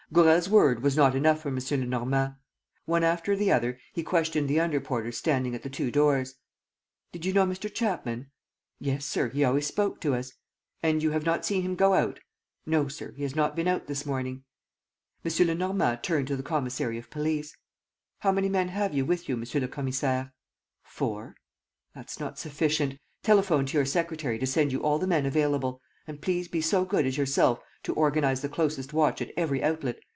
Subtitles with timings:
[0.13, 1.55] Gourel's word was not enough for M.
[1.57, 2.35] Lenormand.
[2.83, 6.35] One after the other, he questioned the under porters standing at the two doors:
[7.13, 7.73] "Did you know Mr.
[7.73, 8.29] Chapman?"
[8.77, 10.33] "Yes, sir, he always spoke to us."
[10.83, 12.19] "And you have not seen him go out?"
[12.65, 13.13] "No, sir.
[13.13, 14.43] He has not been out this morning."
[15.23, 15.31] M.
[15.47, 17.55] Lenormand turned to the commissary of police:
[18.19, 20.33] "How many men have you with you, Monsieur le Commissaire?"
[20.83, 21.35] "Four."
[21.95, 22.99] "That's not sufficient.
[23.23, 25.79] Telephone to your secretary to send you all the men available.
[26.07, 29.99] And please be so good as yourself to organize the closest watch at every outlet.